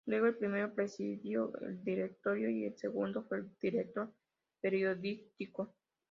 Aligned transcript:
Luego 0.07 0.25
el 0.25 0.35
primero 0.35 0.73
presidió 0.73 1.53
el 1.61 1.83
directorio, 1.83 2.49
y 2.49 2.65
el 2.65 2.75
segundo 2.75 3.23
fue 3.23 3.37
el 3.37 3.51
director 3.61 4.11
periodístico. 4.59 5.75